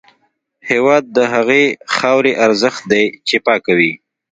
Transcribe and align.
هېواد 0.69 1.03
د 1.17 1.17
هغې 1.33 1.63
خاورې 1.97 2.33
ارزښت 2.45 2.81
دی 2.91 3.05
چې 3.27 3.35
پاکه 3.45 3.73
وي. 3.77 3.91